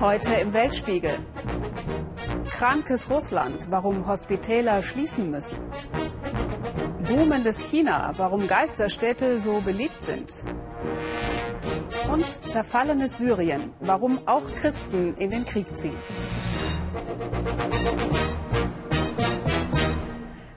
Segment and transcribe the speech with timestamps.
[0.00, 1.10] Heute im Weltspiegel.
[2.50, 5.58] Krankes Russland, warum Hospitäler schließen müssen.
[7.04, 10.32] Boomendes China, warum Geisterstädte so beliebt sind.
[12.12, 15.98] Und zerfallenes Syrien, warum auch Christen in den Krieg ziehen.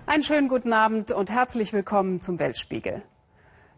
[0.05, 3.01] Einen schönen guten Abend und herzlich willkommen zum Weltspiegel.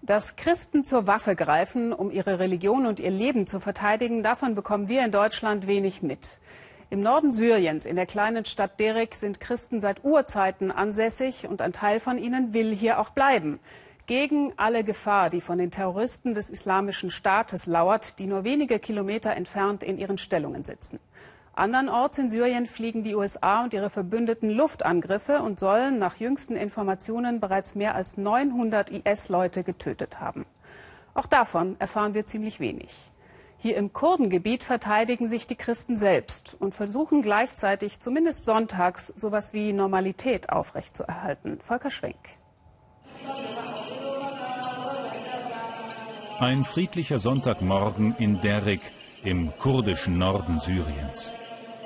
[0.06, 4.90] Dass Christen zur Waffe greifen, um ihre Religion und ihr Leben zu verteidigen, davon bekommen
[4.90, 6.40] wir in Deutschland wenig mit.
[6.90, 11.72] Im Norden Syriens, in der kleinen Stadt Derek, sind Christen seit Urzeiten ansässig und ein
[11.72, 13.62] Teil von ihnen will hier auch bleiben.
[14.06, 19.34] Gegen alle Gefahr, die von den Terroristen des Islamischen Staates lauert, die nur wenige Kilometer
[19.34, 21.00] entfernt in ihren Stellungen sitzen.
[21.56, 27.40] Andernorts in Syrien fliegen die USA und ihre Verbündeten Luftangriffe und sollen nach jüngsten Informationen
[27.40, 30.46] bereits mehr als 900 IS-Leute getötet haben.
[31.14, 32.92] Auch davon erfahren wir ziemlich wenig.
[33.60, 39.74] Hier im Kurdengebiet verteidigen sich die Christen selbst und versuchen gleichzeitig zumindest sonntags sowas wie
[39.74, 41.60] Normalität aufrechtzuerhalten.
[41.62, 42.18] Volker Schwenk.
[46.40, 48.82] Ein friedlicher Sonntagmorgen in Derik
[49.24, 51.34] im kurdischen Norden Syriens.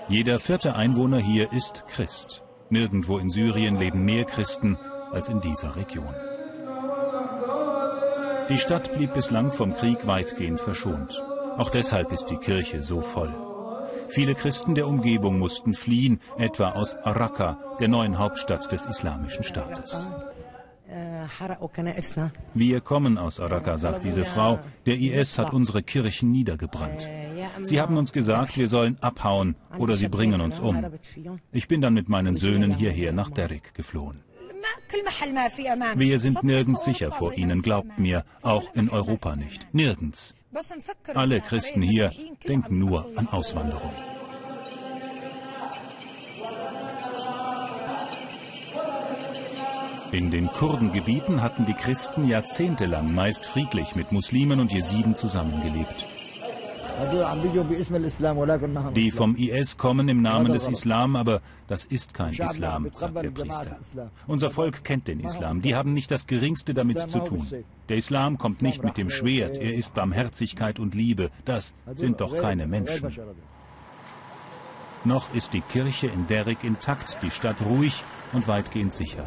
[0.10, 2.42] Jeder vierte Einwohner hier ist Christ.
[2.70, 4.78] Nirgendwo in Syrien leben mehr Christen
[5.12, 6.14] als in dieser Region.
[8.50, 11.22] Die Stadt blieb bislang vom Krieg weitgehend verschont.
[11.58, 13.34] Auch deshalb ist die Kirche so voll.
[14.08, 20.10] Viele Christen der Umgebung mussten fliehen, etwa aus Raqqa, der neuen Hauptstadt des Islamischen Staates.
[22.54, 24.60] Wir kommen aus Raqqa, sagt diese Frau.
[24.86, 27.06] Der IS hat unsere Kirchen niedergebrannt.
[27.64, 30.86] Sie haben uns gesagt, wir sollen abhauen oder sie bringen uns um.
[31.52, 34.24] Ich bin dann mit meinen Söhnen hierher nach Derek geflohen.
[35.96, 39.68] Wir sind nirgends sicher vor ihnen, glaubt mir, auch in Europa nicht.
[39.74, 40.36] Nirgends.
[41.14, 42.12] Alle Christen hier
[42.48, 43.94] denken nur an Auswanderung.
[50.12, 56.06] In den Kurdengebieten hatten die Christen jahrzehntelang meist friedlich mit Muslimen und Jesiden zusammengelebt.
[58.96, 63.32] Die vom IS kommen im Namen des Islam, aber das ist kein Islam, sagt der
[63.32, 63.80] Priester.
[64.26, 67.46] Unser Volk kennt den Islam, die haben nicht das Geringste damit zu tun.
[67.90, 72.36] Der Islam kommt nicht mit dem Schwert, er ist Barmherzigkeit und Liebe, das sind doch
[72.36, 73.16] keine Menschen.
[75.06, 78.04] Noch ist die Kirche in Derek intakt, die Stadt ruhig
[78.34, 79.26] und weitgehend sicher.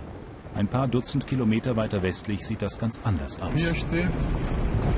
[0.54, 3.52] Ein paar Dutzend Kilometer weiter westlich sieht das ganz anders aus.
[3.54, 4.08] Hier steht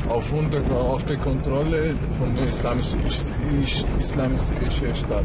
[0.08, 3.10] auf, unter, auf der Kontrolle von der islamischen
[4.94, 5.25] Staat.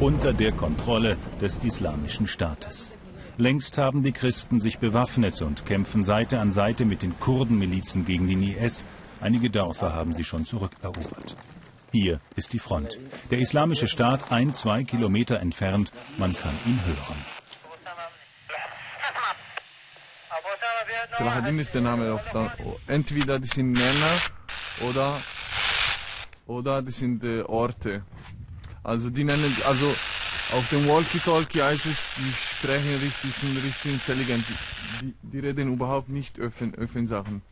[0.00, 2.94] Unter der Kontrolle des islamischen Staates.
[3.36, 8.26] Längst haben die Christen sich bewaffnet und kämpfen Seite an Seite mit den Kurdenmilizen gegen
[8.26, 8.84] den IS.
[9.20, 11.36] Einige Dörfer haben sie schon zurückerobert.
[11.92, 12.98] Hier ist die Front.
[13.30, 15.92] Der islamische Staat ein, zwei Kilometer entfernt.
[16.18, 17.37] Man kann ihn hören.
[21.16, 22.52] Salahaddin ist der Name auf der,
[22.86, 24.20] entweder die sind Männer
[24.80, 25.22] oder
[26.46, 28.02] oder die sind äh, Orte.
[28.82, 29.94] Also die nennen also
[30.50, 34.46] auf dem Walkie-Talkie heißt es, die sprechen richtig, sind richtig intelligent.
[35.02, 37.42] Die, die reden überhaupt nicht öffnen, öffnen Sachen.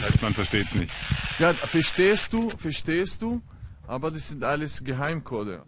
[0.00, 0.92] Heißt, man versteht es nicht.
[1.38, 3.42] Ja, verstehst du, verstehst du,
[3.86, 5.60] aber das sind alles Geheimcode.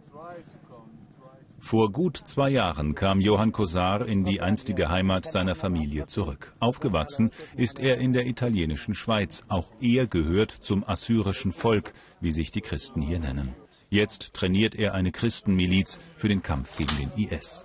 [1.65, 6.53] Vor gut zwei Jahren kam Johann Kosar in die einstige Heimat seiner Familie zurück.
[6.59, 9.43] Aufgewachsen ist er in der italienischen Schweiz.
[9.47, 13.55] Auch er gehört zum assyrischen Volk, wie sich die Christen hier nennen.
[13.89, 17.63] Jetzt trainiert er eine Christenmiliz für den Kampf gegen den IS.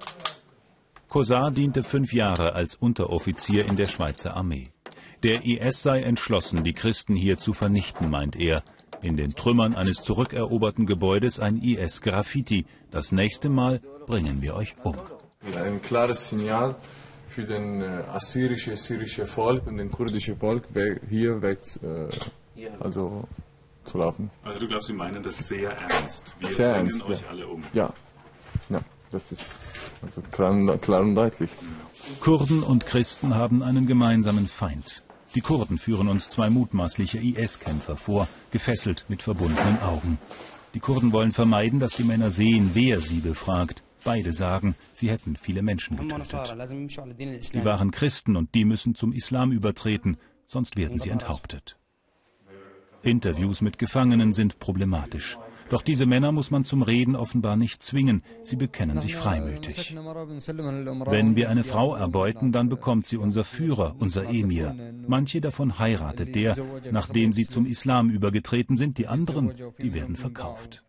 [1.11, 4.71] Kosar diente fünf Jahre als Unteroffizier in der Schweizer Armee.
[5.22, 8.62] Der IS sei entschlossen, die Christen hier zu vernichten, meint er.
[9.03, 12.66] In den Trümmern eines zurückeroberten Gebäudes ein IS-Graffiti.
[12.91, 14.94] Das nächste Mal bringen wir euch um.
[15.56, 16.77] Ein klares Signal
[17.28, 20.65] für den äh, assyrische, syrische Volk und den kurdischen Volk
[21.09, 22.09] hier weg äh,
[22.78, 23.25] also
[23.84, 24.31] zu laufen.
[24.44, 26.35] Also du glaubst, sie meinen das sehr ernst.
[26.38, 27.29] Wir sehr bringen ernst, euch ja.
[27.29, 27.62] alle um.
[27.73, 27.93] Ja,
[28.69, 28.81] ja,
[29.11, 29.43] das ist
[30.03, 31.50] also klar, klar und deutlich.
[32.20, 35.03] Kurden und Christen haben einen gemeinsamen Feind.
[35.35, 40.19] Die Kurden führen uns zwei mutmaßliche IS-Kämpfer vor, gefesselt mit verbundenen Augen.
[40.75, 43.82] Die Kurden wollen vermeiden, dass die Männer sehen, wer sie befragt.
[44.03, 46.56] Beide sagen, sie hätten viele Menschen getötet.
[47.53, 50.17] Die waren Christen und die müssen zum Islam übertreten,
[50.47, 51.77] sonst werden sie enthauptet.
[53.03, 55.38] Interviews mit Gefangenen sind problematisch.
[55.70, 58.22] Doch diese Männer muss man zum Reden offenbar nicht zwingen.
[58.43, 59.96] Sie bekennen sich freimütig.
[59.96, 64.76] Wenn wir eine Frau erbeuten, dann bekommt sie unser Führer, unser Emir.
[65.06, 66.56] Manche davon heiratet der,
[66.90, 68.99] nachdem sie zum Islam übergetreten sind.
[68.99, 70.84] Die anderen, die werden verkauft.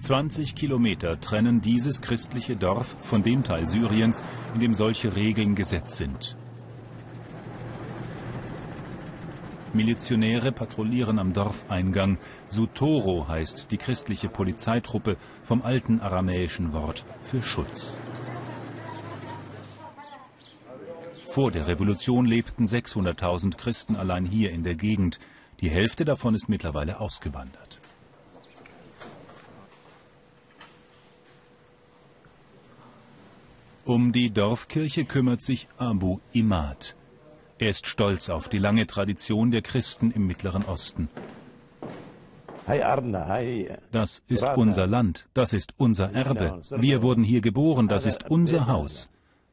[0.00, 4.22] 20 Kilometer trennen dieses christliche Dorf von dem Teil Syriens,
[4.54, 6.36] in dem solche Regeln gesetzt sind.
[9.74, 12.18] Milizionäre patrouillieren am Dorfeingang.
[12.48, 17.98] Sutoro heißt die christliche Polizeitruppe vom alten aramäischen Wort für Schutz.
[21.28, 25.20] Vor der Revolution lebten 600.000 Christen allein hier in der Gegend.
[25.60, 27.78] Die Hälfte davon ist mittlerweile ausgewandert.
[33.88, 36.97] Um die Dorfkirche kümmert sich Abu Imad.
[37.58, 41.08] Er ist stolz auf die lange Tradition der Christen im Mittleren Osten.
[43.90, 46.62] Das ist unser Land, das ist unser Erbe.
[46.76, 49.08] Wir wurden hier geboren, das ist unser Haus.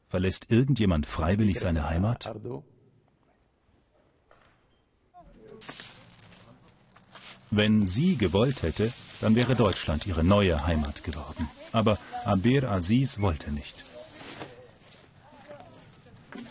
[0.10, 2.32] Verlässt irgendjemand freiwillig seine Heimat?
[7.52, 8.92] Wenn sie gewollt hätte,
[9.22, 11.48] dann wäre Deutschland ihre neue Heimat geworden.
[11.72, 13.85] Aber Abir Aziz wollte nicht.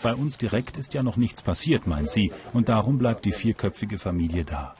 [0.04, 3.98] Bei uns direkt ist ja noch nichts passiert, meint sie, und darum bleibt die vierköpfige
[3.98, 4.74] Familie da.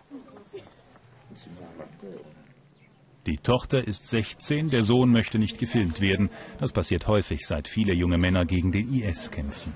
[3.25, 6.29] Die Tochter ist 16, der Sohn möchte nicht gefilmt werden.
[6.61, 9.73] Das passiert häufig, seit viele junge Männer gegen den IS kämpfen.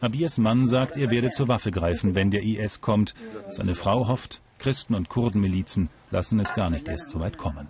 [0.00, 3.12] Abiers Mann sagt, er werde zur Waffe greifen, wenn der IS kommt.
[3.50, 7.68] Seine Frau hofft, Christen und Kurdenmilizen lassen es gar nicht erst so weit kommen.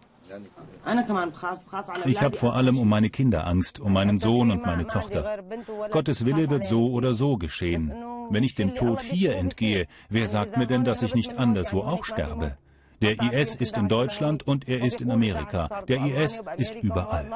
[2.07, 5.43] Ich habe vor allem um meine Kinder Angst, um meinen Sohn und meine Tochter.
[5.91, 7.93] Gottes Wille wird so oder so geschehen.
[8.31, 12.05] Wenn ich dem Tod hier entgehe, wer sagt mir denn, dass ich nicht anderswo auch
[12.05, 12.57] sterbe?
[13.01, 15.85] Der IS ist in Deutschland und er ist in Amerika.
[15.87, 17.31] Der IS ist überall.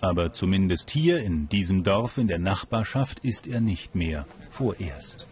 [0.00, 5.28] Aber zumindest hier in diesem Dorf in der Nachbarschaft ist er nicht mehr, vorerst.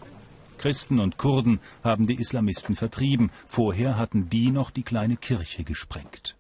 [0.59, 3.31] Christen und Kurden haben die Islamisten vertrieben.
[3.47, 6.37] Vorher hatten die noch die kleine Kirche gesprengt.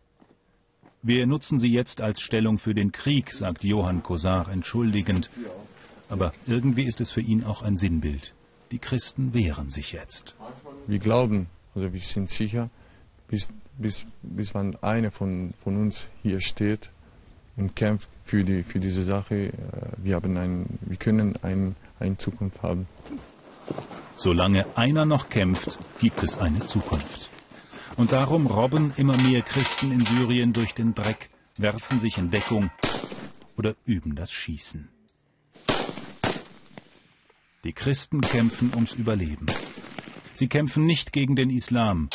[1.02, 5.30] Wir nutzen sie jetzt als Stellung für den Krieg, sagt Johann Kosar entschuldigend.
[6.08, 8.34] Aber irgendwie ist es für ihn auch ein Sinnbild.
[8.72, 10.34] Die Christen wehren sich jetzt.
[10.86, 12.70] Wir glauben, also wir sind sicher,
[13.28, 13.48] bis,
[13.78, 16.90] bis, bis wann einer von, von uns hier steht
[17.56, 19.52] und kämpft für, die, für diese Sache, äh,
[19.98, 22.86] wir, haben ein, wir können ein, eine Zukunft haben.
[24.16, 27.30] Solange einer noch kämpft, gibt es eine Zukunft.
[27.96, 32.70] Und darum robben immer mehr Christen in Syrien durch den Dreck, werfen sich in Deckung
[33.56, 34.88] oder üben das Schießen.
[37.64, 39.46] Die Christen kämpfen ums Überleben.
[40.34, 42.10] Sie kämpfen nicht gegen den Islam,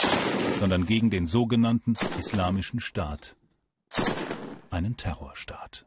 [0.60, 3.36] sondern gegen den sogenannten Islamischen Staat.
[4.70, 5.86] Einen Terrorstaat.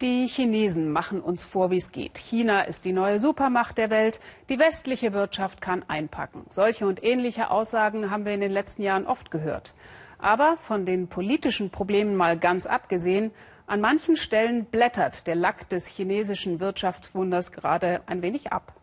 [0.00, 2.18] Die Chinesen machen uns vor, wie es geht.
[2.18, 4.20] China ist die neue Supermacht der Welt.
[4.48, 6.46] Die westliche Wirtschaft kann einpacken.
[6.50, 9.74] Solche und ähnliche Aussagen haben wir in den letzten Jahren oft gehört.
[10.16, 13.32] Aber von den politischen Problemen mal ganz abgesehen,
[13.66, 18.74] an manchen Stellen blättert der Lack des chinesischen Wirtschaftswunders gerade ein wenig ab.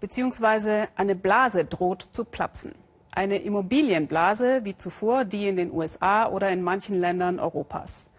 [0.00, 2.74] Beziehungsweise eine Blase droht zu platzen.
[3.10, 8.10] Eine Immobilienblase wie zuvor die in den USA oder in manchen Ländern Europas.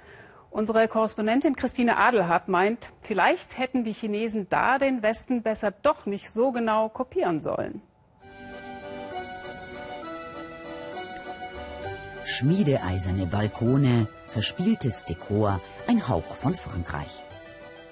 [0.51, 6.31] Unsere Korrespondentin Christine Adelhardt meint, vielleicht hätten die Chinesen da den Westen besser doch nicht
[6.31, 7.81] so genau kopieren sollen.
[12.25, 17.23] Schmiedeeiserne Balkone, verspieltes Dekor, ein Hauch von Frankreich.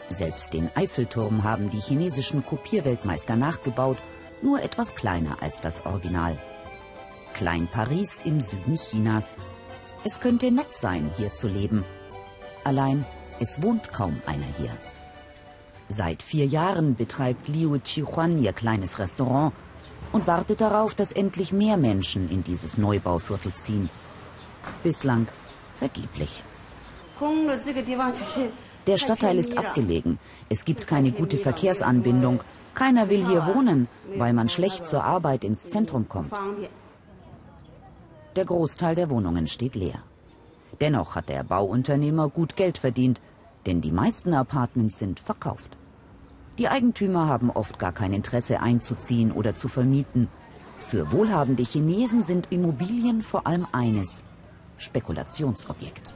[0.09, 3.97] Selbst den Eiffelturm haben die chinesischen Kopierweltmeister nachgebaut,
[4.41, 6.37] nur etwas kleiner als das Original.
[7.33, 9.35] Klein Paris im Süden Chinas.
[10.03, 11.83] Es könnte nett sein, hier zu leben,
[12.67, 13.05] Allein,
[13.39, 14.71] es wohnt kaum einer hier.
[15.87, 19.53] Seit vier Jahren betreibt Liu Chihuan ihr kleines Restaurant
[20.11, 23.89] und wartet darauf, dass endlich mehr Menschen in dieses Neubauviertel ziehen.
[24.83, 25.27] Bislang
[25.75, 26.43] vergeblich.
[28.85, 30.19] Der Stadtteil ist abgelegen.
[30.49, 32.41] Es gibt keine gute Verkehrsanbindung.
[32.73, 36.33] Keiner will hier wohnen, weil man schlecht zur Arbeit ins Zentrum kommt.
[38.35, 40.03] Der Großteil der Wohnungen steht leer.
[40.79, 43.21] Dennoch hat der Bauunternehmer gut Geld verdient,
[43.65, 45.77] denn die meisten Apartments sind verkauft.
[46.57, 50.27] Die Eigentümer haben oft gar kein Interesse einzuziehen oder zu vermieten.
[50.87, 54.23] Für wohlhabende Chinesen sind Immobilien vor allem eines,
[54.77, 56.13] Spekulationsobjekt.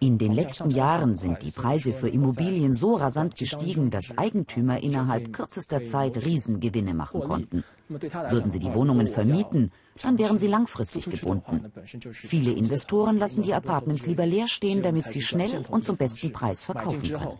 [0.00, 5.32] In den letzten Jahren sind die Preise für Immobilien so rasant gestiegen, dass Eigentümer innerhalb
[5.32, 7.64] kürzester Zeit Riesengewinne machen konnten.
[7.88, 9.72] Würden sie die Wohnungen vermieten,
[10.02, 11.70] dann wären sie langfristig gebunden.
[12.12, 16.64] Viele Investoren lassen die Apartments lieber leer stehen, damit sie schnell und zum besten Preis
[16.64, 17.38] verkaufen können.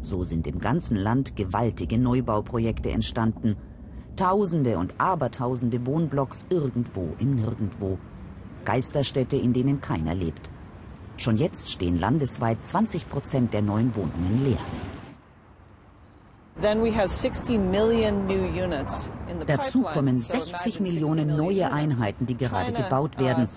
[0.00, 3.56] So sind im ganzen Land gewaltige Neubauprojekte entstanden.
[4.16, 7.98] Tausende und Abertausende Wohnblocks irgendwo im Nirgendwo.
[8.64, 10.50] Geisterstädte, in denen keiner lebt.
[11.16, 14.58] Schon jetzt stehen landesweit 20 Prozent der neuen Wohnungen leer.
[19.46, 23.48] Dazu kommen 60 Millionen neue Einheiten, die gerade gebaut werden.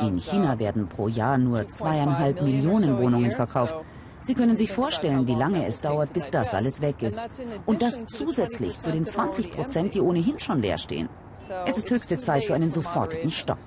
[0.00, 3.74] In China werden pro Jahr nur zweieinhalb Millionen Wohnungen verkauft.
[4.22, 7.20] Sie können sich vorstellen, wie lange es dauert, bis das alles weg ist.
[7.66, 11.08] Und das zusätzlich zu den 20 Prozent, die ohnehin schon leer stehen.
[11.66, 13.58] Es ist höchste Zeit für einen sofortigen Stopp.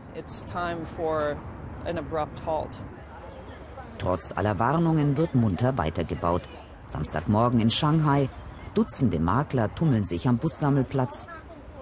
[3.97, 6.43] Trotz aller Warnungen wird munter weitergebaut.
[6.87, 8.29] Samstagmorgen in Shanghai,
[8.73, 11.27] Dutzende Makler tummeln sich am Bussammelplatz,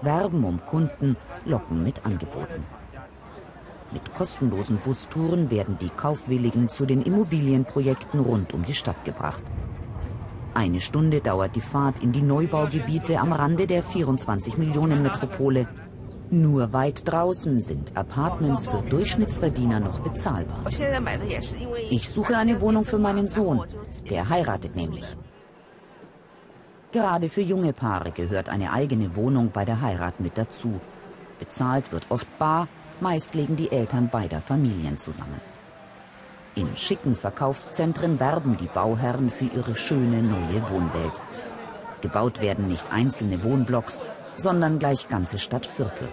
[0.02, 2.66] werben um Kunden, locken mit Angeboten.
[3.92, 9.42] Mit kostenlosen Bustouren werden die Kaufwilligen zu den Immobilienprojekten rund um die Stadt gebracht.
[10.52, 15.68] Eine Stunde dauert die Fahrt in die Neubaugebiete am Rande der 24 Millionen Metropole.
[16.32, 20.64] Nur weit draußen sind Apartments für Durchschnittsverdiener noch bezahlbar.
[21.90, 23.64] Ich suche eine Wohnung für meinen Sohn.
[24.08, 25.16] Der heiratet nämlich.
[26.92, 30.80] Gerade für junge Paare gehört eine eigene Wohnung bei der Heirat mit dazu.
[31.40, 32.68] Bezahlt wird oft bar,
[33.00, 35.40] meist legen die Eltern beider Familien zusammen.
[36.54, 41.20] In schicken Verkaufszentren werben die Bauherren für ihre schöne neue Wohnwelt.
[42.02, 44.02] Gebaut werden nicht einzelne Wohnblocks,
[44.40, 46.08] sondern gleich ganze Stadtviertel.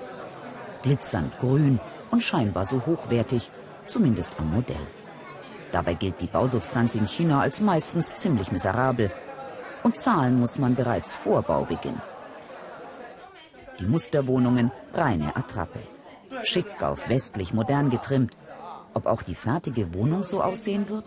[0.84, 1.80] Glitzernd grün
[2.12, 3.50] und scheinbar so hochwertig,
[3.88, 4.88] zumindest am Modell.
[5.72, 9.12] Dabei gilt die Bausubstanz in China als meistens ziemlich miserabel
[9.84, 12.02] und zahlen muss man bereits vor Baubeginn.
[13.80, 15.80] Die Musterwohnungen reine Attrappe.
[16.44, 18.34] Schick auf westlich modern getrimmt.
[18.94, 21.06] Ob auch die fertige Wohnung so aussehen wird?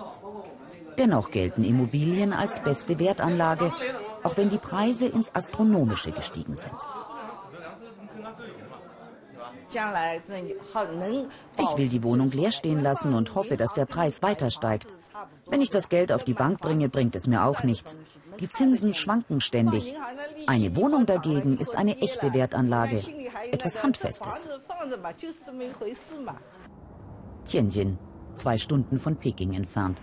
[0.99, 3.73] Dennoch gelten Immobilien als beste Wertanlage,
[4.23, 6.73] auch wenn die Preise ins Astronomische gestiegen sind.
[11.57, 14.87] Ich will die Wohnung leer stehen lassen und hoffe, dass der Preis weiter steigt.
[15.47, 17.97] Wenn ich das Geld auf die Bank bringe, bringt es mir auch nichts.
[18.39, 19.95] Die Zinsen schwanken ständig.
[20.47, 23.03] Eine Wohnung dagegen ist eine echte Wertanlage,
[23.51, 24.49] etwas Handfestes.
[27.47, 27.99] Tianjin,
[28.37, 30.01] zwei Stunden von Peking entfernt.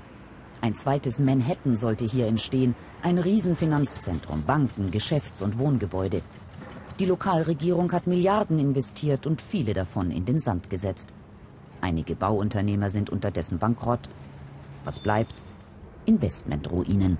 [0.62, 6.22] Ein zweites Manhattan sollte hier entstehen, ein Riesenfinanzzentrum, Banken, Geschäfts- und Wohngebäude.
[7.00, 11.14] Die Lokalregierung hat Milliarden investiert und viele davon in den Sand gesetzt.
[11.80, 14.10] Einige Bauunternehmer sind unterdessen bankrott.
[14.84, 15.44] Was bleibt?
[16.06, 17.20] Investmentruinen.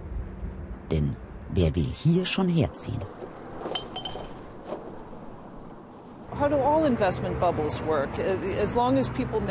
[0.90, 1.16] Denn
[1.54, 3.02] wer will hier schon herziehen?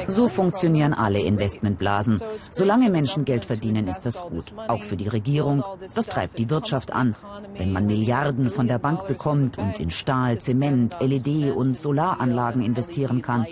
[0.07, 2.21] So funktionieren alle Investmentblasen.
[2.51, 4.55] Solange Menschen Geld verdienen, ist das gut.
[4.69, 5.65] Auch für die Regierung.
[5.95, 7.15] Das treibt die Wirtschaft an.
[7.57, 13.23] Wenn man Milliarden von der Bank bekommt und in Stahl, Zement, LED und Solaranlagen investieren
[13.23, 13.47] kann,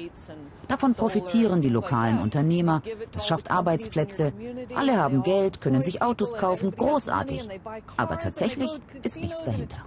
[0.69, 2.83] Davon profitieren die lokalen Unternehmer.
[3.12, 4.33] Das schafft Arbeitsplätze.
[4.75, 6.71] Alle haben Geld, können sich Autos kaufen.
[6.71, 7.49] Großartig.
[7.97, 8.71] Aber tatsächlich
[9.03, 9.79] ist nichts dahinter.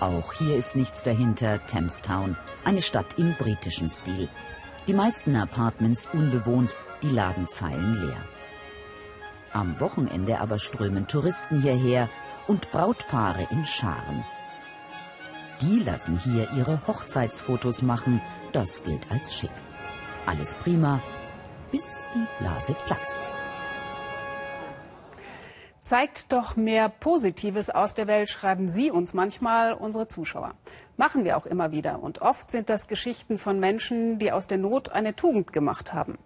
[0.00, 4.28] Auch hier ist nichts dahinter, Thamestown, eine Stadt im britischen Stil.
[4.86, 8.24] Die meisten Apartments unbewohnt, die Ladenzeilen leer.
[9.52, 12.08] Am Wochenende aber strömen Touristen hierher
[12.48, 14.24] und Brautpaare in Scharen.
[15.60, 18.20] Die lassen hier ihre Hochzeitsfotos machen.
[18.52, 19.50] Das gilt als schick.
[20.26, 21.00] Alles prima,
[21.70, 23.20] bis die Blase platzt.
[25.84, 30.54] Zeigt doch mehr Positives aus der Welt, schreiben Sie uns manchmal, unsere Zuschauer.
[30.96, 32.02] Machen wir auch immer wieder.
[32.02, 36.16] Und oft sind das Geschichten von Menschen, die aus der Not eine Tugend gemacht haben.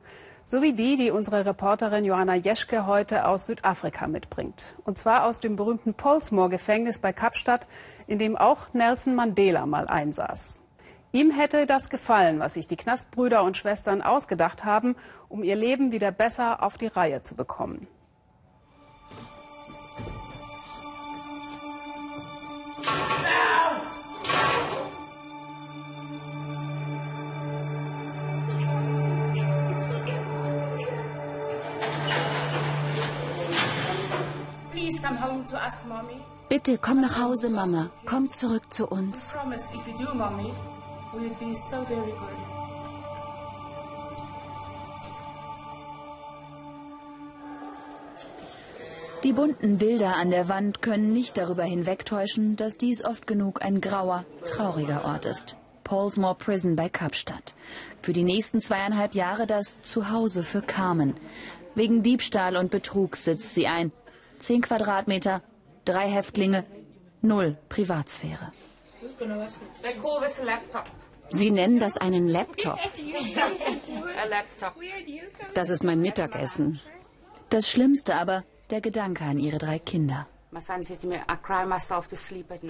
[0.44, 4.76] So wie die, die unsere Reporterin Johanna Jeschke heute aus Südafrika mitbringt.
[4.84, 7.66] Und zwar aus dem berühmten Polsmoor-Gefängnis bei Kapstadt,
[8.06, 10.60] in dem auch Nelson Mandela mal einsaß.
[11.10, 14.94] Ihm hätte das gefallen, was sich die Knastbrüder und Schwestern ausgedacht haben,
[15.28, 17.88] um ihr Leben wieder besser auf die Reihe zu bekommen.
[36.48, 37.90] Bitte komm nach Hause, Mama.
[38.06, 39.36] Komm zurück zu uns.
[49.24, 53.80] Die bunten Bilder an der Wand können nicht darüber hinwegtäuschen, dass dies oft genug ein
[53.80, 55.56] grauer, trauriger Ort ist.
[55.82, 57.54] Polesmore Prison bei Kapstadt.
[58.00, 61.14] Für die nächsten zweieinhalb Jahre das Zuhause für Carmen.
[61.74, 63.90] Wegen Diebstahl und Betrug sitzt sie ein.
[64.38, 65.42] Zehn Quadratmeter,
[65.84, 66.64] drei Häftlinge,
[67.22, 68.52] null Privatsphäre.
[71.30, 72.78] Sie nennen das einen Laptop.
[75.54, 76.80] Das ist mein Mittagessen.
[77.50, 80.26] Das Schlimmste aber, der Gedanke an ihre drei Kinder.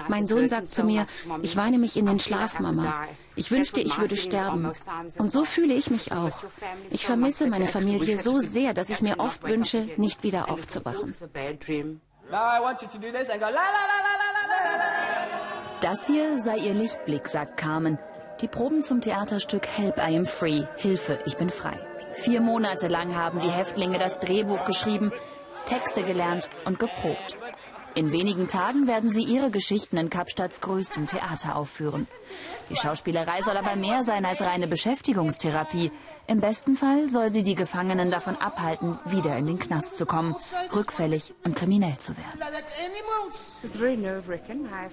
[0.09, 1.07] Mein Sohn sagt zu mir,
[1.43, 3.07] ich weine mich in den Schlaf, Mama.
[3.37, 4.73] Ich wünschte, ich würde sterben.
[5.19, 6.43] Und so fühle ich mich auch.
[6.91, 11.15] Ich vermisse meine Familie so sehr, dass ich mir oft wünsche, nicht wieder aufzuwachen.
[15.81, 17.99] Das hier sei ihr Lichtblick, sagt Carmen.
[18.41, 21.77] Die Proben zum Theaterstück Help I Am Free, Hilfe, ich bin frei.
[22.15, 25.13] Vier Monate lang haben die Häftlinge das Drehbuch geschrieben,
[25.67, 27.37] Texte gelernt und geprobt.
[27.99, 32.07] In wenigen Tagen werden sie ihre Geschichten in Kapstadts größtem Theater aufführen.
[32.71, 35.91] Die Schauspielerei soll aber mehr sein als reine Beschäftigungstherapie.
[36.29, 40.37] Im besten Fall soll sie die Gefangenen davon abhalten, wieder in den Knast zu kommen,
[40.77, 42.39] rückfällig und kriminell zu werden.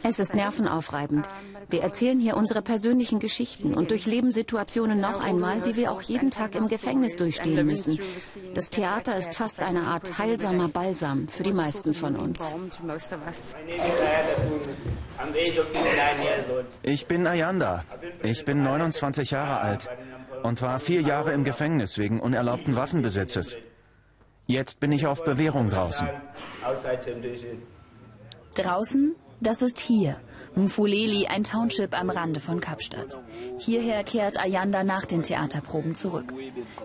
[0.01, 1.27] Es ist nervenaufreibend.
[1.69, 6.31] Wir erzählen hier unsere persönlichen Geschichten und durchleben Situationen noch einmal, die wir auch jeden
[6.31, 7.99] Tag im Gefängnis durchstehen müssen.
[8.53, 12.55] Das Theater ist fast eine Art heilsamer Balsam für die meisten von uns.
[16.81, 17.83] Ich bin Ayanda.
[18.23, 19.89] Ich bin 29 Jahre alt
[20.45, 23.57] und war vier Jahre im Gefängnis wegen unerlaubten Waffenbesitzes.
[24.45, 26.07] Jetzt bin ich auf Bewährung draußen.
[28.55, 30.17] Draußen, das ist hier.
[30.55, 33.19] Mfuleli, ein Township am Rande von Kapstadt.
[33.57, 36.31] Hierher kehrt Ayanda nach den Theaterproben zurück.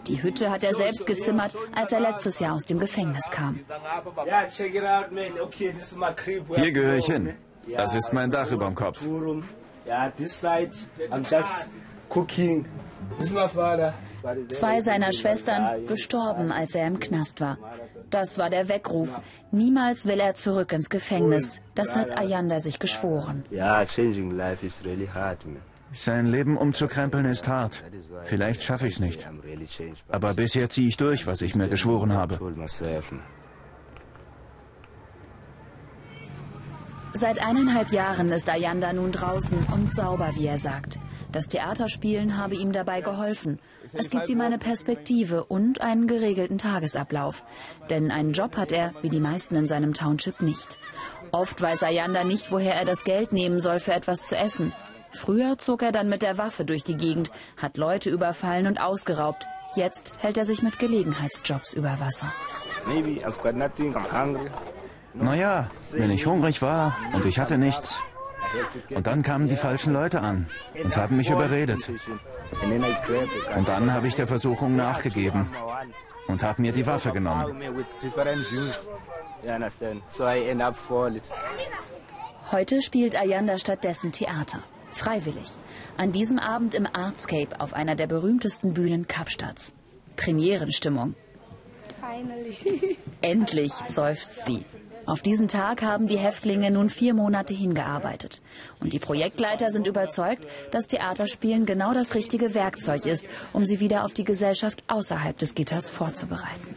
[0.08, 3.60] Die Hütte hat er selbst gezimmert, als er letztes Jahr aus dem Gefängnis kam.
[6.56, 7.34] Hier gehöre ich hin.
[7.76, 9.00] Das ist mein Dach über dem Kopf.
[14.48, 17.56] Zwei seiner Schwestern gestorben, als er im Knast war.
[18.10, 19.20] Das war der Weckruf.
[19.50, 21.60] Niemals will er zurück ins Gefängnis.
[21.75, 23.44] Das hat Ayanda sich geschworen.
[25.92, 27.82] Sein Leben umzukrempeln ist hart.
[28.25, 29.28] Vielleicht schaffe ich es nicht.
[30.08, 32.38] Aber bisher ziehe ich durch, was ich mir geschworen habe.
[37.12, 40.99] Seit eineinhalb Jahren ist Ayanda nun draußen und sauber, wie er sagt.
[41.32, 43.58] Das Theaterspielen habe ihm dabei geholfen.
[43.92, 47.44] Es gibt ihm eine Perspektive und einen geregelten Tagesablauf.
[47.88, 50.78] Denn einen Job hat er, wie die meisten in seinem Township, nicht.
[51.32, 54.73] Oft weiß Ayanda nicht, woher er das Geld nehmen soll für etwas zu essen.
[55.12, 59.46] Früher zog er dann mit der Waffe durch die Gegend, hat Leute überfallen und ausgeraubt.
[59.75, 62.32] Jetzt hält er sich mit Gelegenheitsjobs über Wasser.
[65.14, 68.00] Naja, wenn ich hungrig war und ich hatte nichts.
[68.90, 70.46] Und dann kamen die falschen Leute an
[70.82, 71.88] und haben mich überredet.
[73.56, 75.49] Und dann habe ich der Versuchung nachgegeben
[76.26, 77.62] und habe mir die Waffe genommen.
[82.50, 84.58] Heute spielt Ayanda stattdessen Theater.
[84.92, 85.49] Freiwillig.
[85.96, 89.73] An diesem Abend im Artscape auf einer der berühmtesten Bühnen Kapstadts.
[90.16, 91.14] Premierenstimmung.
[93.20, 94.64] Endlich, seufzt sie.
[95.10, 98.40] Auf diesen Tag haben die Häftlinge nun vier Monate hingearbeitet.
[98.78, 104.04] Und die Projektleiter sind überzeugt, dass Theaterspielen genau das richtige Werkzeug ist, um sie wieder
[104.04, 106.76] auf die Gesellschaft außerhalb des Gitters vorzubereiten.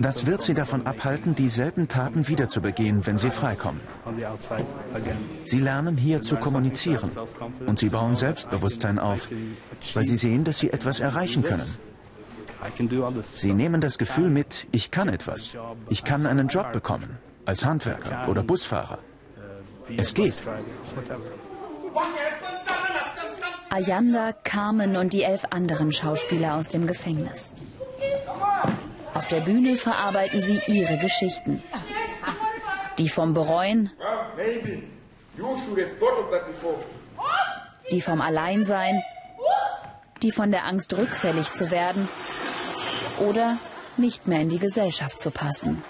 [0.00, 3.80] Das wird sie davon abhalten, dieselben Taten wieder zu begehen, wenn sie freikommen.
[5.44, 7.08] Sie lernen hier zu kommunizieren
[7.64, 9.28] und sie bauen Selbstbewusstsein auf,
[9.94, 11.76] weil sie sehen, dass sie etwas erreichen können.
[13.32, 15.56] Sie nehmen das Gefühl mit, ich kann etwas.
[15.88, 18.98] Ich kann einen Job bekommen, als Handwerker oder Busfahrer.
[19.96, 20.36] Es geht.
[23.70, 27.52] Ayanda, Carmen und die elf anderen Schauspieler aus dem Gefängnis.
[29.14, 31.62] Auf der Bühne verarbeiten sie ihre Geschichten.
[32.98, 33.90] Die vom Bereuen,
[37.90, 39.02] die vom Alleinsein,
[40.22, 42.08] die von der Angst rückfällig zu werden
[43.20, 43.56] oder
[43.96, 45.82] nicht mehr in die Gesellschaft zu passen.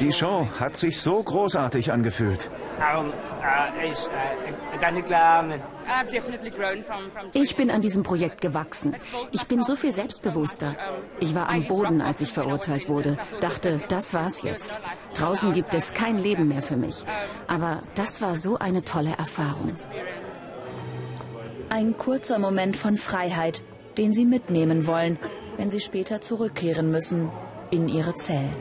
[0.00, 2.50] Die Show hat sich so großartig angefühlt.
[7.32, 8.96] Ich bin an diesem Projekt gewachsen.
[9.30, 10.74] Ich bin so viel selbstbewusster.
[11.20, 13.16] Ich war am Boden, als ich verurteilt wurde.
[13.40, 14.80] Dachte, das war's jetzt.
[15.14, 17.04] Draußen gibt es kein Leben mehr für mich.
[17.46, 19.74] Aber das war so eine tolle Erfahrung.
[21.68, 23.62] Ein kurzer Moment von Freiheit,
[23.96, 25.18] den sie mitnehmen wollen,
[25.56, 27.30] wenn sie später zurückkehren müssen
[27.70, 28.54] in ihre Zellen.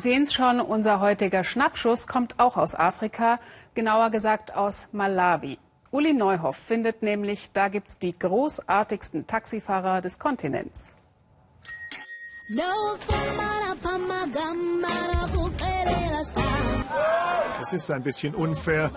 [0.00, 3.38] Sehen es schon, unser heutiger Schnappschuss kommt auch aus Afrika,
[3.74, 5.58] genauer gesagt aus Malawi.
[5.92, 10.96] Uli Neuhoff findet nämlich, da gibt es die großartigsten Taxifahrer des Kontinents.
[17.62, 18.90] Es ist ein bisschen unfair.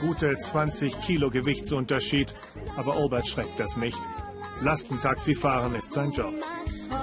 [0.00, 2.34] Gute 20 Kilo Gewichtsunterschied.
[2.76, 3.98] Aber Obert schreckt das nicht.
[4.62, 6.32] Lastentaxi fahren ist sein Job.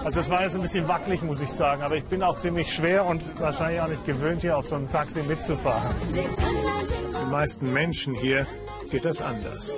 [0.04, 1.82] Also es war jetzt ein bisschen wackelig, muss ich sagen.
[1.82, 4.90] Aber ich bin auch ziemlich schwer und wahrscheinlich auch nicht gewöhnt, hier auf so einem
[4.90, 5.96] Taxi mitzufahren.
[6.14, 8.48] Den meisten Menschen hier
[8.90, 9.76] geht das anders.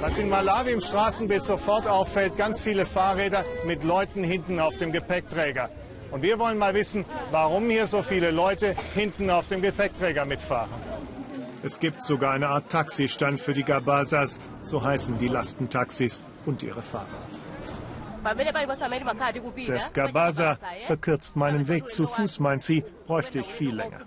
[0.00, 4.92] Was in Malawi im Straßenbild sofort auffällt, ganz viele Fahrräder mit Leuten hinten auf dem
[4.92, 5.70] Gepäckträger.
[6.10, 10.70] Und wir wollen mal wissen, warum hier so viele Leute hinten auf dem Gepäckträger mitfahren.
[11.62, 16.82] Es gibt sogar eine Art Taxistand für die Gabazas, so heißen die Lastentaxis und ihre
[16.82, 17.06] Fahrer.
[19.66, 24.00] Das Gabaza verkürzt meinen Weg zu Fuß, meint sie, bräuchte ich viel länger.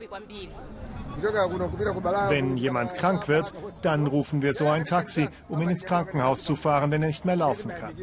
[2.29, 6.55] Wenn jemand krank wird, dann rufen wir so ein Taxi, um ihn ins Krankenhaus zu
[6.55, 7.93] fahren, wenn er nicht mehr laufen kann.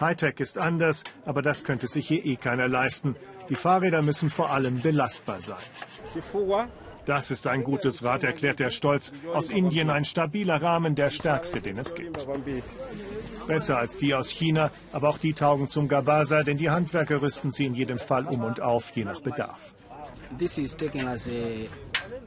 [0.00, 3.16] Hightech ist anders, aber das könnte sich hier eh keiner leisten.
[3.48, 5.56] Die Fahrräder müssen vor allem belastbar sein.
[7.06, 9.12] Das ist ein gutes Rad, erklärt er stolz.
[9.32, 12.26] Aus Indien ein stabiler Rahmen, der stärkste, den es gibt.
[13.46, 17.52] Besser als die aus China, aber auch die taugen zum Gabaza, denn die Handwerker rüsten
[17.52, 19.72] sie in jedem Fall um und auf, je nach Bedarf.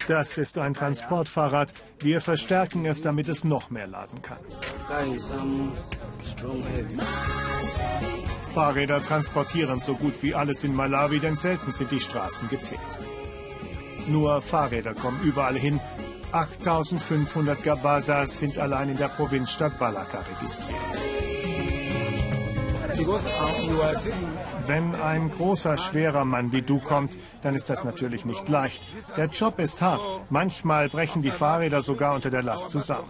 [0.08, 1.74] Das ist ein Transportfahrrad.
[2.00, 4.40] Wir verstärken es, damit es noch mehr laden kann.
[8.54, 12.80] Fahrräder transportieren so gut wie alles in Malawi, denn selten sind die Straßen geteert.
[14.10, 15.80] Nur Fahrräder kommen überall hin.
[16.32, 20.80] 8500 Gabazas sind allein in der Provinzstadt Balaka registriert.
[24.68, 28.82] Wenn ein großer, schwerer Mann wie du kommt, dann ist das natürlich nicht leicht.
[29.16, 30.02] Der Job ist hart.
[30.30, 33.08] Manchmal brechen die Fahrräder sogar unter der Last zusammen.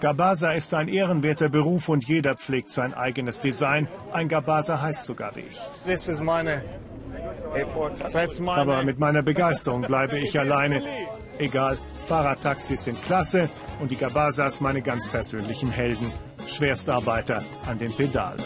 [0.00, 3.88] Gabaza ist ein ehrenwerter Beruf und jeder pflegt sein eigenes Design.
[4.12, 5.60] Ein Gabaza heißt sogar wie ich.
[5.86, 6.62] Das ist meine
[8.48, 10.82] aber mit meiner Begeisterung bleibe ich alleine.
[11.38, 13.48] Egal, Fahrradtaxis sind klasse
[13.80, 16.10] und die Gabazas meine ganz persönlichen Helden.
[16.46, 18.42] Schwerstarbeiter an den Pedalen.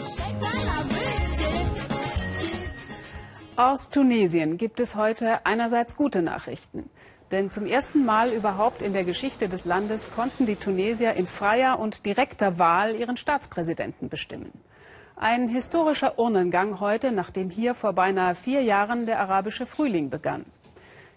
[3.57, 6.89] Aus Tunesien gibt es heute einerseits gute Nachrichten.
[7.31, 11.79] Denn zum ersten Mal überhaupt in der Geschichte des Landes konnten die Tunesier in freier
[11.79, 14.51] und direkter Wahl ihren Staatspräsidenten bestimmen.
[15.17, 20.45] Ein historischer Urnengang heute, nachdem hier vor beinahe vier Jahren der arabische Frühling begann.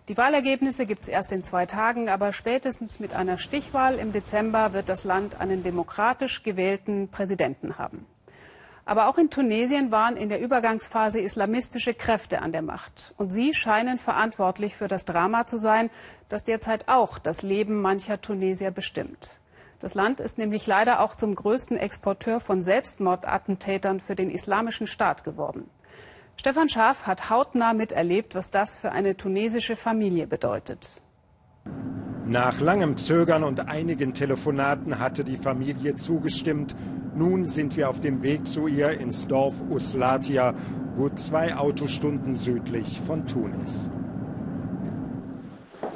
[0.06, 4.72] Die Wahlergebnisse gibt es erst in zwei Tagen, aber spätestens mit einer Stichwahl im Dezember
[4.72, 8.06] wird das Land einen demokratisch gewählten Präsidenten haben.
[8.84, 13.12] Aber auch in Tunesien waren in der Übergangsphase islamistische Kräfte an der Macht.
[13.18, 15.90] Und sie scheinen verantwortlich für das Drama zu sein,
[16.28, 19.40] das derzeit auch das Leben mancher Tunesier bestimmt.
[19.80, 25.22] Das Land ist nämlich leider auch zum größten Exporteur von Selbstmordattentätern für den Islamischen Staat
[25.22, 25.70] geworden.
[26.36, 31.02] Stefan Schaaf hat hautnah miterlebt, was das für eine tunesische Familie bedeutet.
[32.26, 36.76] Nach langem Zögern und einigen Telefonaten hatte die Familie zugestimmt.
[37.14, 40.54] Nun sind wir auf dem Weg zu ihr ins Dorf Uslatia,
[40.96, 43.90] gut zwei Autostunden südlich von Tunis.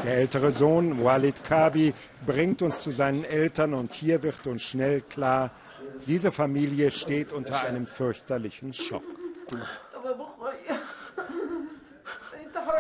[0.04, 1.94] Der ältere Sohn, Walid Kabi,
[2.26, 5.52] bringt uns zu seinen Eltern und hier wird uns schnell klar,
[6.06, 9.04] diese Familie steht unter einem fürchterlichen Schock.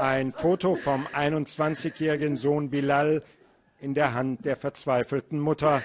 [0.00, 3.22] Ein Foto vom 21-jährigen Sohn Bilal
[3.80, 5.82] in der Hand der verzweifelten Mutter.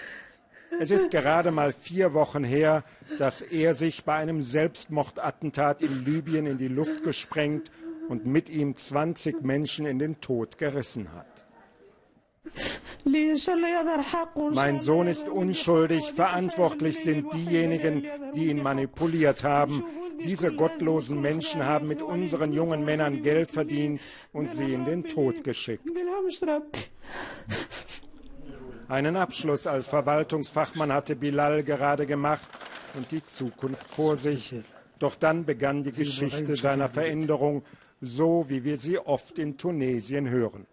[0.80, 2.84] Es ist gerade mal vier Wochen her,
[3.20, 7.72] dass er sich bei einem Selbstmordattentat in Libyen in die Luft gesprengt
[8.10, 11.46] und mit ihm 20 Menschen in den Tod gerissen hat.
[14.54, 19.84] Mein Sohn ist unschuldig, verantwortlich sind diejenigen, die ihn manipuliert haben.
[20.24, 24.02] Diese gottlosen Menschen haben mit unseren jungen Männern Geld verdient
[24.34, 25.88] und sie in den Tod geschickt.
[28.90, 32.50] Einen Abschluss als Verwaltungsfachmann hatte Bilal gerade gemacht
[32.96, 34.56] und die Zukunft vor sich.
[35.00, 37.64] Doch dann begann die Geschichte seiner Veränderung
[38.02, 40.66] so wie wir sie oft in Tunesien hören.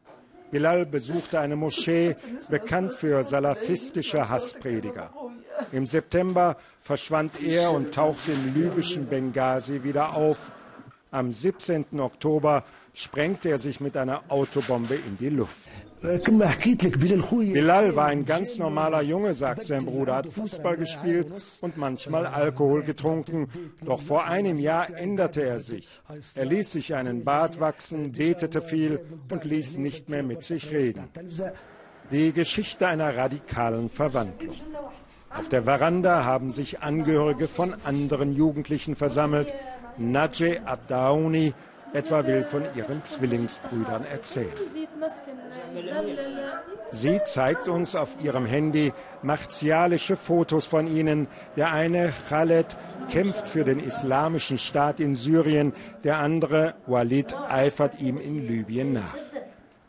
[0.51, 2.17] Bilal besuchte eine Moschee,
[2.49, 5.13] bekannt für salafistische Hassprediger.
[5.73, 10.53] Im September verschwand er und tauchte im libyschen Benghazi wieder auf.
[11.11, 11.99] Am 17.
[11.99, 15.69] Oktober sprengte er sich mit einer Autobombe in die Luft.
[17.55, 22.83] Bilal war ein ganz normaler Junge, sagt sein Bruder, hat Fußball gespielt und manchmal Alkohol
[22.83, 23.49] getrunken.
[23.83, 25.89] Doch vor einem Jahr änderte er sich.
[26.35, 31.09] Er ließ sich einen Bart wachsen, betete viel und ließ nicht mehr mit sich reden.
[32.11, 34.55] Die Geschichte einer radikalen Verwandlung.
[35.31, 39.55] Auf der Veranda haben sich Angehörige von anderen Jugendlichen versammelt.
[39.97, 41.55] Najee Abdaouni
[41.95, 44.53] etwa will von ihren Zwillingsbrüdern erzählen.
[46.93, 51.27] Sie zeigt uns auf ihrem Handy martialische Fotos von ihnen.
[51.57, 52.77] Der eine, Khaled,
[53.11, 59.17] kämpft für den islamischen Staat in Syrien, der andere, Walid, eifert ihm in Libyen nach.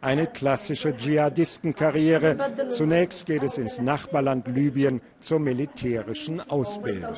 [0.01, 2.69] Eine klassische Dschihadistenkarriere.
[2.69, 7.15] Zunächst geht es ins Nachbarland Libyen zur militärischen Ausbildung.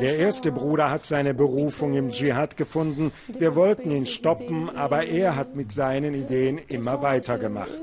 [0.00, 3.12] Der erste Bruder hat seine Berufung im Dschihad gefunden.
[3.28, 7.80] Wir wollten ihn stoppen, aber er hat mit seinen Ideen immer weitergemacht.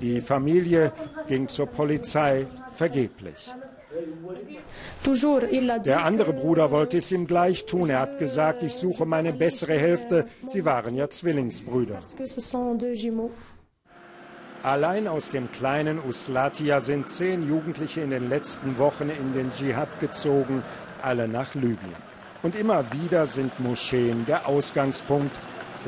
[0.00, 0.92] Die Familie
[1.26, 3.52] ging zur Polizei, vergeblich.
[5.84, 7.90] Der andere Bruder wollte es ihm gleich tun.
[7.90, 10.26] Er hat gesagt, ich suche meine bessere Hälfte.
[10.48, 11.98] Sie waren ja Zwillingsbrüder.
[14.62, 19.98] Allein aus dem kleinen Uslatia sind zehn Jugendliche in den letzten Wochen in den Dschihad
[19.98, 20.62] gezogen,
[21.02, 21.96] alle nach Libyen.
[22.44, 25.36] Und immer wieder sind Moscheen der Ausgangspunkt.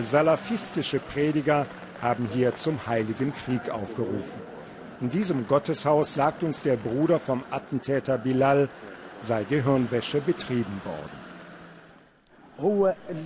[0.03, 1.67] Salafistische Prediger
[2.03, 4.43] haben hier zum Heiligen Krieg aufgerufen.
[5.01, 8.69] In diesem Gotteshaus, sagt uns der Bruder vom Attentäter Bilal,
[9.21, 11.24] sei Gehirnwäsche betrieben worden.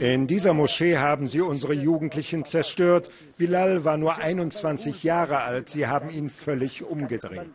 [0.01, 3.11] In dieser Moschee haben sie unsere Jugendlichen zerstört.
[3.37, 5.69] Bilal war nur 21 Jahre alt.
[5.69, 7.51] Sie haben ihn völlig umgedreht.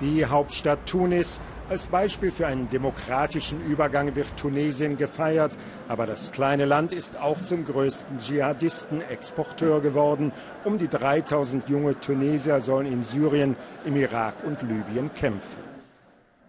[0.00, 1.40] Die Hauptstadt Tunis.
[1.70, 5.52] Als Beispiel für einen demokratischen Übergang wird Tunesien gefeiert.
[5.88, 10.32] Aber das kleine Land ist auch zum größten Dschihadisten-Exporteur geworden.
[10.64, 13.56] Um die 3000 junge Tunesier sollen in Syrien,
[13.86, 15.62] im Irak und Libyen kämpfen.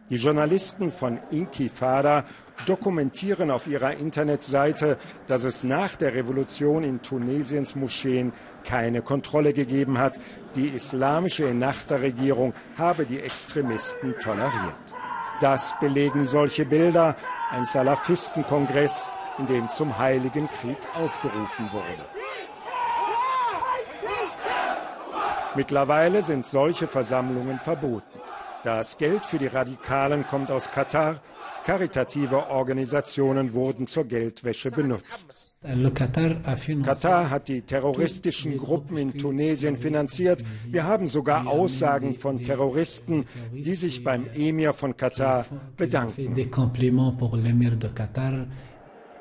[0.10, 2.26] Die Journalisten von Inkifada
[2.66, 10.00] dokumentieren auf ihrer Internetseite, dass es nach der Revolution in Tunesiens Moscheen keine Kontrolle gegeben
[10.00, 10.20] hat.
[10.56, 14.76] Die islamische Ennahda-Regierung habe die Extremisten toleriert.
[15.42, 17.16] Das belegen solche Bilder,
[17.52, 22.06] ein Salafistenkongress, in dem zum Heiligen Krieg aufgerufen wurde.
[25.56, 28.20] Mittlerweile sind solche Versammlungen verboten.
[28.64, 31.18] Das Geld für die Radikalen kommt aus Katar.
[31.66, 35.56] Karitative Organisationen wurden zur Geldwäsche benutzt.
[36.84, 40.44] Katar hat die terroristischen Gruppen in Tunesien finanziert.
[40.68, 46.36] Wir haben sogar Aussagen von Terroristen, die sich beim Emir von Katar bedanken.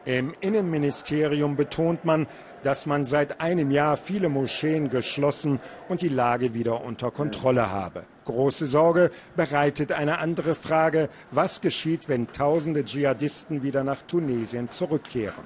[0.05, 2.27] Im Innenministerium betont man,
[2.63, 8.05] dass man seit einem Jahr viele Moscheen geschlossen und die Lage wieder unter Kontrolle habe.
[8.25, 15.45] Große Sorge bereitet eine andere Frage, was geschieht, wenn tausende Dschihadisten wieder nach Tunesien zurückkehren.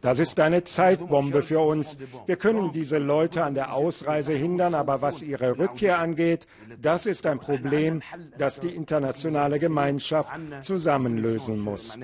[0.00, 1.96] Das ist eine Zeitbombe für uns.
[2.26, 6.46] Wir können diese Leute an der Ausreise hindern, aber was ihre Rückkehr angeht,
[6.82, 8.02] das ist ein Problem,
[8.36, 11.96] das die internationale Gemeinschaft zusammenlösen muss.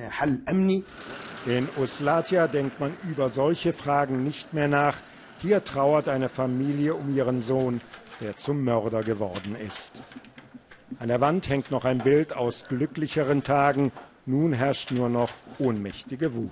[1.46, 4.96] In Uslatia denkt man über solche Fragen nicht mehr nach.
[5.42, 7.80] Hier trauert eine Familie um ihren Sohn,
[8.20, 10.02] der zum Mörder geworden ist.
[10.98, 13.90] An der Wand hängt noch ein Bild aus glücklicheren Tagen.
[14.26, 16.50] Nun herrscht nur noch ohnmächtige Wut.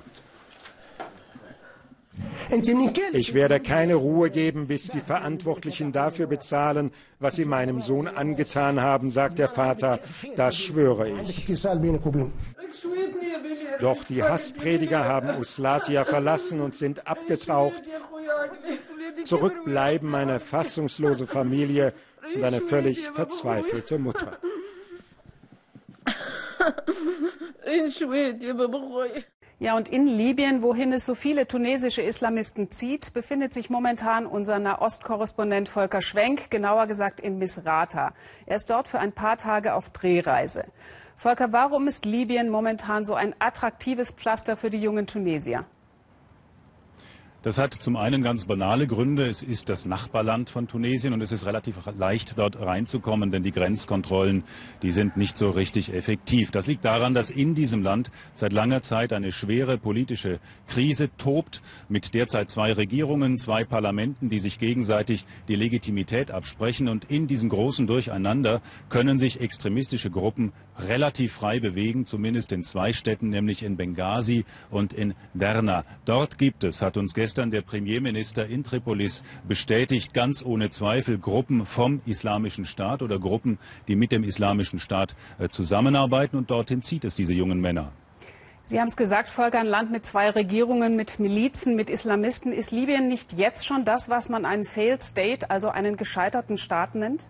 [3.12, 8.80] Ich werde keine Ruhe geben, bis die Verantwortlichen dafür bezahlen, was sie meinem Sohn angetan
[8.80, 9.98] haben, sagt der Vater.
[10.34, 11.44] Das schwöre ich.
[13.80, 17.82] Doch die Hassprediger haben Uslatia verlassen und sind abgetaucht.
[19.24, 21.92] Zurück bleiben eine fassungslose Familie
[22.34, 24.38] und eine völlig verzweifelte Mutter.
[29.60, 34.60] Ja, und in Libyen, wohin es so viele tunesische Islamisten zieht, befindet sich momentan unser
[34.60, 38.14] Nahostkorrespondent Volker Schwenk, genauer gesagt in Misrata.
[38.46, 40.64] Er ist dort für ein paar Tage auf Drehreise.
[41.16, 45.64] Volker, warum ist Libyen momentan so ein attraktives Pflaster für die jungen Tunesier?
[47.42, 49.24] Das hat zum einen ganz banale Gründe.
[49.24, 53.52] Es ist das Nachbarland von Tunesien und es ist relativ leicht, dort reinzukommen, denn die
[53.52, 54.42] Grenzkontrollen,
[54.82, 56.50] die sind nicht so richtig effektiv.
[56.50, 61.62] Das liegt daran, dass in diesem Land seit langer Zeit eine schwere politische Krise tobt,
[61.88, 66.88] mit derzeit zwei Regierungen, zwei Parlamenten, die sich gegenseitig die Legitimität absprechen.
[66.88, 72.92] Und in diesem großen Durcheinander können sich extremistische Gruppen relativ frei bewegen, zumindest in zwei
[72.92, 75.84] Städten, nämlich in Benghazi und in Derna.
[76.04, 81.18] Dort gibt es, hat uns gestern gestern der Premierminister in Tripolis bestätigt, ganz ohne Zweifel
[81.18, 86.38] Gruppen vom Islamischen Staat oder Gruppen, die mit dem Islamischen Staat äh, zusammenarbeiten.
[86.38, 87.92] Und dorthin zieht es diese jungen Männer.
[88.64, 92.50] Sie haben es gesagt, Volker, ein Land mit zwei Regierungen, mit Milizen, mit Islamisten.
[92.50, 96.94] Ist Libyen nicht jetzt schon das, was man einen Failed State, also einen gescheiterten Staat
[96.94, 97.28] nennt?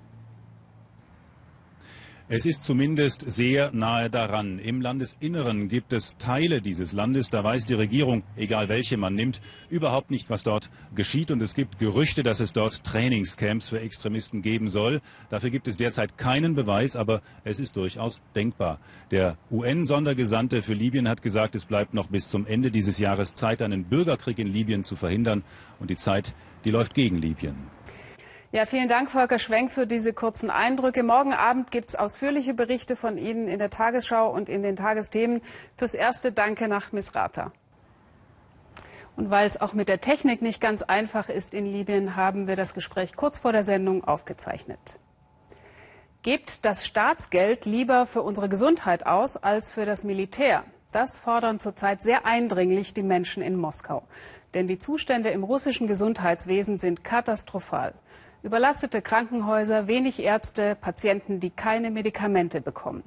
[2.30, 4.58] Es ist zumindest sehr nahe daran.
[4.58, 9.40] Im Landesinneren gibt es Teile dieses Landes, da weiß die Regierung, egal welche man nimmt,
[9.70, 11.30] überhaupt nicht, was dort geschieht.
[11.30, 15.00] Und es gibt Gerüchte, dass es dort Trainingscamps für Extremisten geben soll.
[15.30, 18.78] Dafür gibt es derzeit keinen Beweis, aber es ist durchaus denkbar.
[19.10, 23.62] Der UN-Sondergesandte für Libyen hat gesagt, es bleibt noch bis zum Ende dieses Jahres Zeit,
[23.62, 25.44] einen Bürgerkrieg in Libyen zu verhindern.
[25.80, 26.34] Und die Zeit,
[26.66, 27.77] die läuft gegen Libyen.
[28.50, 31.02] Ja, vielen Dank, Volker Schwenk, für diese kurzen Eindrücke.
[31.02, 35.42] Morgen Abend gibt es ausführliche Berichte von Ihnen in der Tagesschau und in den Tagesthemen.
[35.76, 37.52] Fürs Erste danke nach Misrata.
[39.16, 42.56] Und weil es auch mit der Technik nicht ganz einfach ist in Libyen, haben wir
[42.56, 44.98] das Gespräch kurz vor der Sendung aufgezeichnet.
[46.22, 50.64] Gebt das Staatsgeld lieber für unsere Gesundheit aus als für das Militär.
[50.90, 54.04] Das fordern zurzeit sehr eindringlich die Menschen in Moskau.
[54.54, 57.92] Denn die Zustände im russischen Gesundheitswesen sind katastrophal.
[58.42, 63.02] Überlastete Krankenhäuser, wenig Ärzte, Patienten, die keine Medikamente bekommen.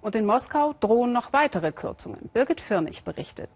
[0.00, 2.30] Und in Moskau drohen noch weitere Kürzungen.
[2.32, 3.50] Birgit Firnig berichtet.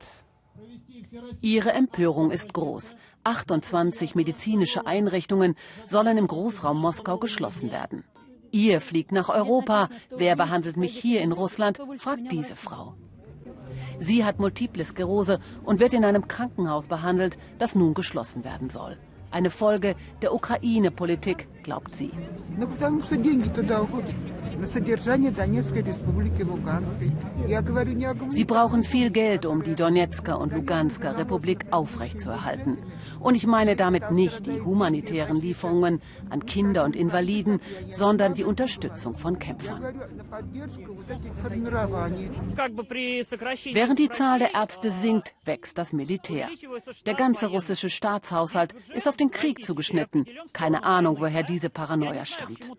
[1.41, 2.97] Ihre Empörung ist groß.
[3.23, 5.55] 28 medizinische Einrichtungen
[5.87, 8.05] sollen im Großraum Moskau geschlossen werden.
[8.51, 9.89] Ihr fliegt nach Europa.
[10.11, 11.81] Wer behandelt mich hier in Russland?
[11.99, 12.95] fragt diese Frau.
[14.01, 18.99] Sie hat Multiple Sklerose und wird in einem Krankenhaus behandelt, das nun geschlossen werden soll.
[19.35, 22.13] Eine Folge der Ukraine-Politik, glaubt sie.
[28.31, 32.79] Sie brauchen viel Geld, um die Donetsker und Lugansker Republik aufrechtzuerhalten.
[33.19, 37.61] Und ich meine damit nicht die humanitären Lieferungen an Kinder und Invaliden,
[37.93, 39.83] sondern die Unterstützung von Kämpfern.
[43.73, 46.49] Während die Zahl der Ärzte sinkt, wächst das Militär.
[47.07, 50.27] Der ganze russische Staatshaushalt ist auf den Krieg zugeschnitten.
[50.53, 52.71] Keine Ahnung, woher diese Paranoia stammt.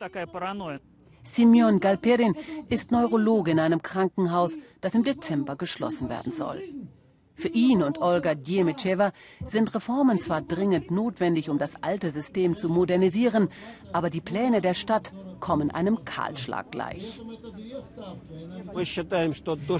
[1.23, 2.35] Simeon Galperin
[2.69, 6.61] ist Neurologe in einem Krankenhaus, das im Dezember geschlossen werden soll.
[7.35, 9.11] Für ihn und Olga Djemitscheva
[9.45, 13.49] sind Reformen zwar dringend notwendig, um das alte System zu modernisieren,
[13.91, 17.21] aber die Pläne der Stadt kommen einem Kahlschlag gleich.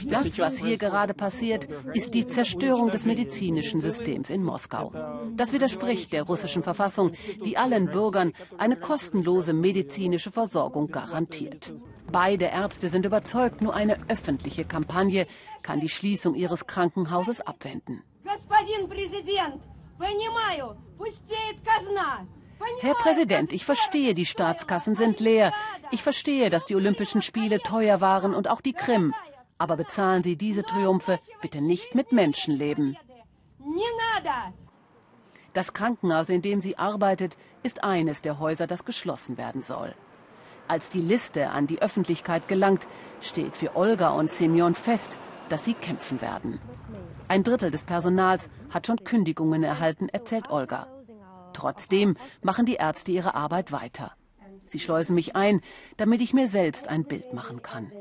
[0.10, 4.92] Das, was hier gerade passiert, ist die Zerstörung des medizinischen Systems in Moskau.
[5.36, 7.12] Das widerspricht der russischen Verfassung,
[7.44, 11.74] die allen Bürgern eine kostenlose medizinische Versorgung garantiert.
[12.16, 15.28] Beide Ärzte sind überzeugt, nur eine öffentliche Kampagne
[15.64, 18.04] kann die Schließung ihres Krankenhauses abwenden.
[22.80, 25.52] Herr Präsident, ich verstehe, die Staatskassen sind leer.
[25.92, 29.14] Ich verstehe, dass die Olympischen Spiele teuer waren und auch die Krim.
[29.58, 32.96] Aber bezahlen Sie diese Triumphe bitte nicht mit Menschenleben.
[35.54, 39.94] Das Krankenhaus, in dem sie arbeitet, ist eines der Häuser, das geschlossen werden soll.
[40.68, 42.88] Als die Liste an die Öffentlichkeit gelangt,
[43.22, 46.60] steht für Olga und Semyon fest, dass sie kämpfen werden.
[47.28, 50.88] Ein Drittel des Personals hat schon Kündigungen erhalten, erzählt Olga.
[51.54, 54.12] Trotzdem machen die Ärzte ihre Arbeit weiter.
[54.68, 55.62] Sie schleusen mich ein,
[55.98, 57.92] damit ich mir selbst ein Bild machen kann.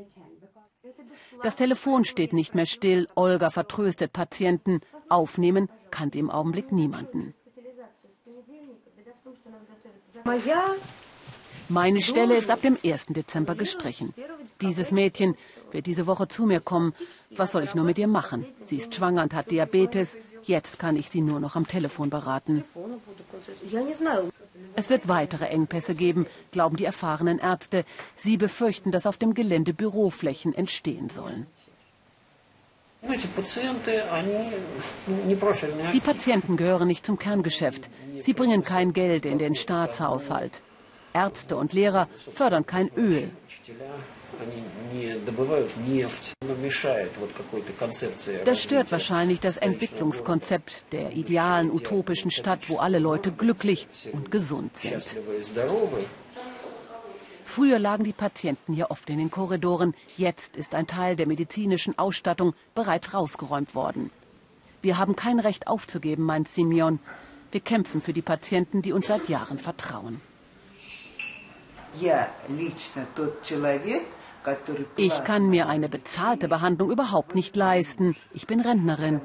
[1.43, 3.07] Das Telefon steht nicht mehr still.
[3.15, 4.81] Olga vertröstet Patienten.
[5.09, 7.33] Aufnehmen kann sie im Augenblick niemanden.
[11.69, 13.07] Meine Stelle ist ab dem 1.
[13.09, 14.13] Dezember gestrichen.
[14.61, 15.35] Dieses Mädchen
[15.71, 16.93] wird diese Woche zu mir kommen.
[17.31, 18.45] Was soll ich nur mit ihr machen?
[18.65, 20.15] Sie ist schwanger und hat Diabetes.
[20.43, 22.63] Jetzt kann ich sie nur noch am Telefon beraten.
[24.75, 27.83] Es wird weitere Engpässe geben, glauben die erfahrenen Ärzte.
[28.15, 31.47] Sie befürchten, dass auf dem Gelände Büroflächen entstehen sollen.
[35.93, 37.89] Die Patienten gehören nicht zum Kerngeschäft.
[38.19, 40.61] Sie bringen kein Geld in den Staatshaushalt.
[41.15, 43.29] Ärzte und Lehrer fördern kein Öl.
[48.43, 54.75] Das stört wahrscheinlich das Entwicklungskonzept der idealen utopischen Stadt, wo alle Leute glücklich und gesund
[54.77, 55.17] sind.
[57.45, 59.93] Früher lagen die Patienten hier oft in den Korridoren.
[60.17, 64.11] Jetzt ist ein Teil der medizinischen Ausstattung bereits rausgeräumt worden.
[64.81, 66.99] Wir haben kein Recht aufzugeben, meint Simeon.
[67.51, 70.19] Wir kämpfen für die Patienten, die uns seit Jahren vertrauen.
[74.97, 78.15] Ich kann mir eine bezahlte Behandlung überhaupt nicht leisten.
[78.33, 79.21] Ich bin Rentnerin.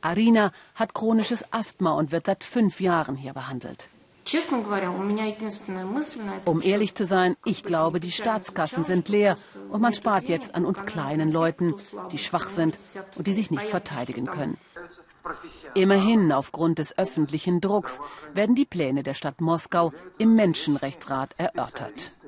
[0.00, 3.88] Arina hat chronisches Asthma und wird seit fünf Jahren hier behandelt.
[6.44, 9.36] Um ehrlich zu sein, ich glaube, die Staatskassen sind leer
[9.70, 11.74] und man spart jetzt an uns kleinen Leuten,
[12.12, 12.78] die schwach sind
[13.16, 14.58] und die sich nicht verteidigen können.
[15.74, 18.00] Immerhin, aufgrund des öffentlichen Drucks,
[18.34, 22.18] werden die Pläne der Stadt Moskau im Menschenrechtsrat erörtert.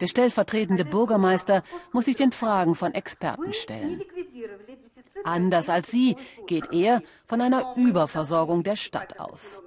[0.00, 4.02] Der stellvertretende Bürgermeister muss sich den Fragen von Experten stellen.
[5.24, 6.16] Anders als sie
[6.46, 9.62] geht er von einer Überversorgung der Stadt aus.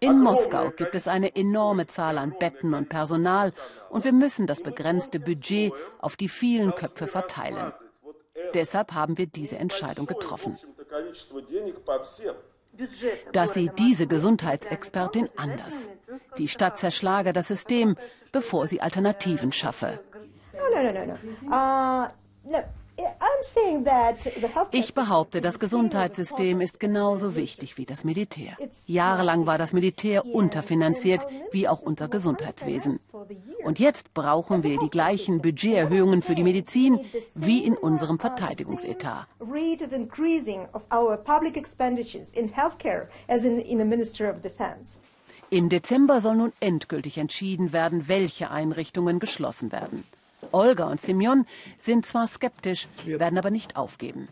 [0.00, 3.52] In Moskau gibt es eine enorme Zahl an Betten und Personal
[3.88, 7.72] und wir müssen das begrenzte Budget auf die vielen Köpfe verteilen.
[8.54, 10.58] Deshalb haben wir diese Entscheidung getroffen.
[13.32, 15.88] Das sieht diese Gesundheitsexpertin anders.
[16.38, 17.96] Die Stadt zerschlage das System,
[18.32, 20.00] bevor sie Alternativen schaffe.
[20.54, 21.18] No, no,
[22.44, 22.58] no,
[24.72, 28.56] ich behaupte, das Gesundheitssystem ist genauso wichtig wie das Militär.
[28.86, 33.00] Jahrelang war das Militär unterfinanziert, wie auch unser Gesundheitswesen.
[33.64, 37.00] Und jetzt brauchen wir die gleichen Budgeterhöhungen für die Medizin
[37.34, 39.26] wie in unserem Verteidigungsetat.
[45.50, 50.04] Im Dezember soll nun endgültig entschieden werden, welche Einrichtungen geschlossen werden.
[50.50, 51.46] Olga und Simeon
[51.78, 54.28] sind zwar skeptisch, werden aber nicht aufgeben.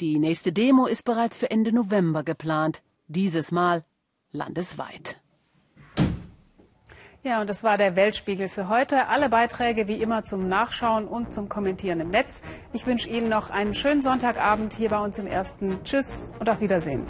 [0.00, 3.84] Die nächste Demo ist bereits für Ende November geplant, dieses Mal
[4.30, 5.20] landesweit.
[7.24, 9.08] Ja, und das war der Weltspiegel für heute.
[9.08, 12.40] Alle Beiträge wie immer zum Nachschauen und zum Kommentieren im Netz.
[12.72, 15.82] Ich wünsche Ihnen noch einen schönen Sonntagabend hier bei uns im Ersten.
[15.82, 17.06] Tschüss und auf Wiedersehen.